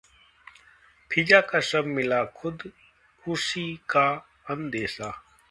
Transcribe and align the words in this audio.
फ़िज़ा 1.11 1.41
का 1.41 1.59
शव 1.59 1.85
मिला, 1.85 2.23
खुदकुशी 2.37 3.75
का 3.89 4.07
अंदेशा 4.49 5.11